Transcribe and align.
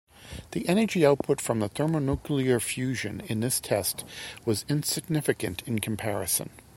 The 0.53 0.67
energy 0.67 1.05
output 1.05 1.39
from 1.39 1.59
the 1.59 1.69
thermonuclear 1.69 2.59
fusion 2.59 3.19
in 3.27 3.41
this 3.41 3.59
test 3.59 4.03
was 4.47 4.65
insignificant 4.67 5.61
in 5.67 5.77
comparison. 5.77 6.49